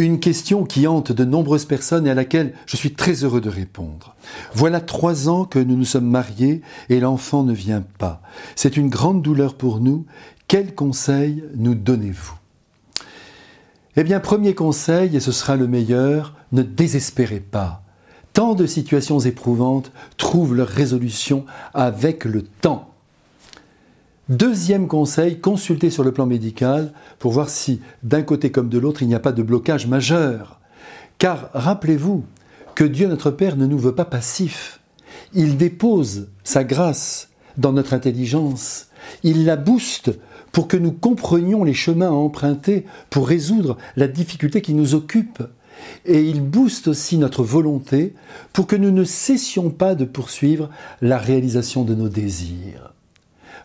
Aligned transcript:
Une 0.00 0.18
question 0.18 0.64
qui 0.64 0.86
hante 0.86 1.12
de 1.12 1.26
nombreuses 1.26 1.66
personnes 1.66 2.06
et 2.06 2.10
à 2.10 2.14
laquelle 2.14 2.54
je 2.64 2.78
suis 2.78 2.94
très 2.94 3.22
heureux 3.22 3.42
de 3.42 3.50
répondre. 3.50 4.16
Voilà 4.54 4.80
trois 4.80 5.28
ans 5.28 5.44
que 5.44 5.58
nous 5.58 5.76
nous 5.76 5.84
sommes 5.84 6.08
mariés 6.08 6.62
et 6.88 7.00
l'enfant 7.00 7.42
ne 7.42 7.52
vient 7.52 7.84
pas. 7.98 8.22
C'est 8.56 8.78
une 8.78 8.88
grande 8.88 9.20
douleur 9.20 9.52
pour 9.56 9.78
nous. 9.78 10.06
Quel 10.48 10.74
conseil 10.74 11.44
nous 11.54 11.74
donnez-vous? 11.74 12.32
Eh 13.94 14.02
bien, 14.02 14.20
premier 14.20 14.54
conseil, 14.54 15.14
et 15.14 15.20
ce 15.20 15.32
sera 15.32 15.56
le 15.56 15.68
meilleur, 15.68 16.34
ne 16.52 16.62
désespérez 16.62 17.40
pas. 17.40 17.82
Tant 18.32 18.54
de 18.54 18.64
situations 18.64 19.18
éprouvantes 19.18 19.92
trouvent 20.16 20.54
leur 20.54 20.68
résolution 20.68 21.44
avec 21.74 22.24
le 22.24 22.40
temps. 22.40 22.94
Deuxième 24.30 24.86
conseil, 24.86 25.40
consultez 25.40 25.90
sur 25.90 26.04
le 26.04 26.12
plan 26.12 26.24
médical 26.24 26.92
pour 27.18 27.32
voir 27.32 27.50
si 27.50 27.80
d'un 28.04 28.22
côté 28.22 28.52
comme 28.52 28.68
de 28.68 28.78
l'autre 28.78 29.02
il 29.02 29.08
n'y 29.08 29.16
a 29.16 29.18
pas 29.18 29.32
de 29.32 29.42
blocage 29.42 29.88
majeur. 29.88 30.60
Car 31.18 31.50
rappelez-vous 31.52 32.24
que 32.76 32.84
Dieu 32.84 33.08
notre 33.08 33.32
Père 33.32 33.56
ne 33.56 33.66
nous 33.66 33.76
veut 33.76 33.96
pas 33.96 34.04
passifs. 34.04 34.78
Il 35.34 35.56
dépose 35.56 36.28
sa 36.44 36.62
grâce 36.62 37.30
dans 37.58 37.72
notre 37.72 37.92
intelligence. 37.92 38.86
Il 39.24 39.46
la 39.46 39.56
booste 39.56 40.12
pour 40.52 40.68
que 40.68 40.76
nous 40.76 40.92
comprenions 40.92 41.64
les 41.64 41.74
chemins 41.74 42.10
à 42.10 42.12
emprunter 42.12 42.86
pour 43.10 43.26
résoudre 43.26 43.78
la 43.96 44.06
difficulté 44.06 44.62
qui 44.62 44.74
nous 44.74 44.94
occupe. 44.94 45.42
Et 46.06 46.22
il 46.22 46.40
booste 46.40 46.86
aussi 46.86 47.18
notre 47.18 47.42
volonté 47.42 48.14
pour 48.52 48.68
que 48.68 48.76
nous 48.76 48.92
ne 48.92 49.02
cessions 49.02 49.70
pas 49.70 49.96
de 49.96 50.04
poursuivre 50.04 50.70
la 51.02 51.18
réalisation 51.18 51.82
de 51.82 51.96
nos 51.96 52.08
désirs. 52.08 52.92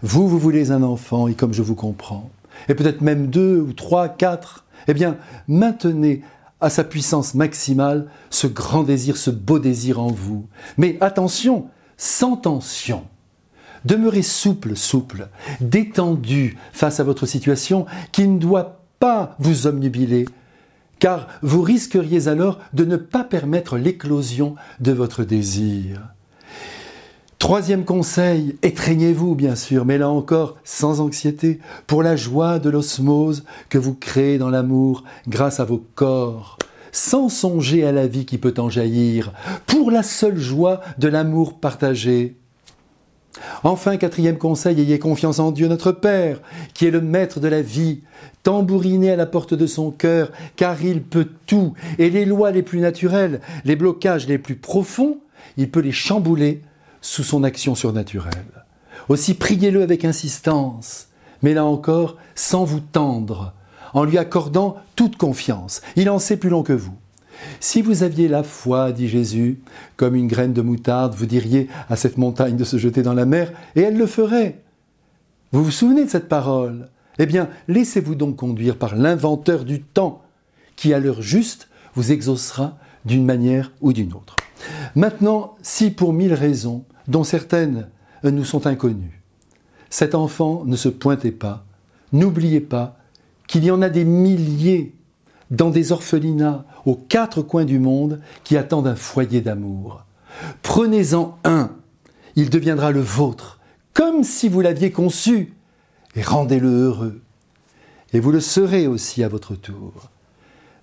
Vous, 0.01 0.27
vous 0.27 0.39
voulez 0.39 0.71
un 0.71 0.83
enfant, 0.83 1.27
et 1.27 1.33
comme 1.33 1.53
je 1.53 1.61
vous 1.61 1.75
comprends, 1.75 2.29
et 2.69 2.75
peut-être 2.75 3.01
même 3.01 3.27
deux 3.27 3.59
ou 3.59 3.73
trois, 3.73 4.09
quatre, 4.09 4.65
eh 4.87 4.93
bien, 4.93 5.17
maintenez 5.47 6.21
à 6.61 6.69
sa 6.69 6.83
puissance 6.83 7.33
maximale 7.33 8.07
ce 8.29 8.47
grand 8.47 8.83
désir, 8.83 9.17
ce 9.17 9.29
beau 9.29 9.59
désir 9.59 9.99
en 9.99 10.07
vous. 10.07 10.47
Mais 10.77 10.97
attention, 11.01 11.67
sans 11.97 12.37
tension. 12.37 13.03
Demeurez 13.83 14.23
souple, 14.23 14.75
souple, 14.75 15.27
détendu 15.61 16.57
face 16.73 16.99
à 16.99 17.03
votre 17.03 17.25
situation 17.25 17.85
qui 18.11 18.27
ne 18.27 18.39
doit 18.39 18.81
pas 18.99 19.35
vous 19.37 19.67
omnubiler, 19.67 20.25
car 20.99 21.27
vous 21.43 21.61
risqueriez 21.61 22.27
alors 22.27 22.59
de 22.73 22.83
ne 22.83 22.97
pas 22.97 23.23
permettre 23.23 23.77
l'éclosion 23.77 24.55
de 24.79 24.91
votre 24.91 25.23
désir. 25.23 26.14
Troisième 27.39 27.83
conseil, 27.83 28.55
étreignez-vous 28.63 29.35
bien 29.35 29.55
sûr, 29.55 29.85
mais 29.85 29.97
là 29.97 30.09
encore 30.09 30.55
sans 30.63 31.01
anxiété, 31.01 31.59
pour 31.85 32.01
la 32.01 32.15
joie 32.15 32.59
de 32.59 32.69
l'osmose 32.69 33.43
que 33.69 33.77
vous 33.77 33.93
créez 33.93 34.37
dans 34.37 34.49
l'amour 34.49 35.03
grâce 35.27 35.59
à 35.59 35.65
vos 35.65 35.83
corps, 35.95 36.57
sans 36.91 37.29
songer 37.29 37.85
à 37.85 37.91
la 37.91 38.07
vie 38.07 38.25
qui 38.25 38.37
peut 38.37 38.53
en 38.57 38.69
jaillir, 38.69 39.33
pour 39.67 39.91
la 39.91 40.01
seule 40.01 40.37
joie 40.37 40.79
de 40.97 41.09
l'amour 41.09 41.59
partagé. 41.59 42.35
Enfin, 43.63 43.97
quatrième 43.97 44.37
conseil, 44.37 44.79
ayez 44.79 44.97
confiance 44.97 45.39
en 45.39 45.51
Dieu 45.51 45.67
notre 45.67 45.91
Père, 45.91 46.41
qui 46.73 46.85
est 46.85 46.91
le 46.91 47.01
maître 47.01 47.41
de 47.41 47.49
la 47.49 47.61
vie. 47.61 48.01
Tambourinez 48.43 49.11
à 49.11 49.17
la 49.17 49.25
porte 49.25 49.53
de 49.53 49.67
son 49.67 49.91
cœur, 49.91 50.31
car 50.55 50.81
il 50.81 51.03
peut 51.03 51.27
tout, 51.45 51.73
et 51.99 52.09
les 52.09 52.25
lois 52.25 52.51
les 52.51 52.63
plus 52.63 52.79
naturelles, 52.79 53.41
les 53.65 53.75
blocages 53.75 54.25
les 54.25 54.37
plus 54.37 54.55
profonds, 54.55 55.17
il 55.57 55.69
peut 55.69 55.81
les 55.81 55.91
chambouler 55.91 56.61
sous 57.05 57.23
son 57.23 57.43
action 57.43 57.75
surnaturelle. 57.75 58.65
Aussi 59.09 59.35
priez-le 59.35 59.83
avec 59.83 60.05
insistance, 60.05 61.07
mais 61.43 61.53
là 61.53 61.63
encore 61.63 62.17
sans 62.33 62.63
vous 62.63 62.79
tendre, 62.79 63.53
en 63.93 64.03
lui 64.03 64.17
accordant 64.17 64.77
toute 64.95 65.15
confiance. 65.15 65.81
Il 65.95 66.09
en 66.09 66.17
sait 66.17 66.37
plus 66.37 66.49
long 66.49 66.63
que 66.63 66.73
vous. 66.73 66.95
Si 67.59 67.83
vous 67.83 68.01
aviez 68.01 68.27
la 68.27 68.41
foi, 68.41 68.91
dit 68.91 69.07
Jésus, 69.07 69.59
comme 69.97 70.15
une 70.15 70.27
graine 70.27 70.53
de 70.53 70.63
moutarde, 70.63 71.13
vous 71.13 71.27
diriez 71.27 71.69
à 71.89 71.95
cette 71.95 72.17
montagne 72.17 72.57
de 72.57 72.63
se 72.63 72.77
jeter 72.77 73.03
dans 73.03 73.13
la 73.13 73.25
mer, 73.25 73.51
et 73.75 73.81
elle 73.81 73.97
le 73.97 74.07
ferait. 74.07 74.63
Vous 75.51 75.63
vous 75.63 75.71
souvenez 75.71 76.05
de 76.05 76.09
cette 76.09 76.27
parole? 76.27 76.89
Eh 77.19 77.27
bien, 77.27 77.49
laissez-vous 77.67 78.15
donc 78.15 78.35
conduire 78.35 78.77
par 78.77 78.95
l'inventeur 78.95 79.63
du 79.63 79.83
temps, 79.83 80.23
qui 80.75 80.91
à 80.91 80.99
l'heure 80.99 81.21
juste 81.21 81.67
vous 81.93 82.11
exaucera 82.11 82.77
d'une 83.05 83.25
manière 83.25 83.71
ou 83.79 83.93
d'une 83.93 84.13
autre. 84.13 84.37
Maintenant, 84.95 85.55
si 85.61 85.91
pour 85.91 86.13
mille 86.13 86.33
raisons, 86.33 86.83
dont 87.07 87.23
certaines 87.23 87.89
nous 88.23 88.45
sont 88.45 88.67
inconnues. 88.67 89.21
Cet 89.89 90.15
enfant 90.15 90.63
ne 90.65 90.75
se 90.75 90.89
pointait 90.89 91.31
pas. 91.31 91.65
N'oubliez 92.11 92.61
pas 92.61 92.97
qu'il 93.47 93.63
y 93.63 93.71
en 93.71 93.81
a 93.81 93.89
des 93.89 94.05
milliers 94.05 94.95
dans 95.51 95.69
des 95.69 95.91
orphelinats 95.91 96.65
aux 96.85 96.95
quatre 96.95 97.41
coins 97.41 97.65
du 97.65 97.79
monde 97.79 98.21
qui 98.43 98.57
attendent 98.57 98.87
un 98.87 98.95
foyer 98.95 99.41
d'amour. 99.41 100.03
Prenez-en 100.63 101.37
un, 101.43 101.71
il 102.35 102.49
deviendra 102.49 102.91
le 102.91 103.01
vôtre, 103.01 103.59
comme 103.93 104.23
si 104.23 104.49
vous 104.49 104.61
l'aviez 104.61 104.91
conçu, 104.91 105.53
et 106.15 106.21
rendez-le 106.21 106.69
heureux. 106.69 107.21
Et 108.13 108.19
vous 108.19 108.31
le 108.31 108.39
serez 108.39 108.87
aussi 108.87 109.23
à 109.23 109.27
votre 109.27 109.55
tour. 109.55 110.09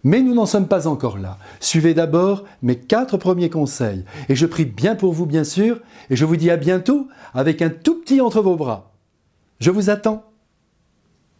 Mais 0.04 0.20
nous 0.20 0.34
n'en 0.34 0.46
sommes 0.46 0.66
pas 0.66 0.86
encore 0.88 1.18
là. 1.18 1.38
Suivez 1.60 1.94
d'abord 1.94 2.44
mes 2.62 2.76
quatre 2.76 3.16
premiers 3.16 3.50
conseils. 3.50 4.04
Et 4.28 4.34
je 4.34 4.46
prie 4.46 4.64
bien 4.64 4.96
pour 4.96 5.12
vous, 5.12 5.26
bien 5.26 5.44
sûr, 5.44 5.80
et 6.10 6.16
je 6.16 6.24
vous 6.24 6.36
dis 6.36 6.50
à 6.50 6.56
bientôt 6.56 7.08
avec 7.34 7.62
un 7.62 7.70
tout 7.70 8.00
petit 8.00 8.20
entre 8.20 8.42
vos 8.42 8.56
bras. 8.56 8.92
Je 9.60 9.70
vous 9.70 9.90
attends. 9.90 10.31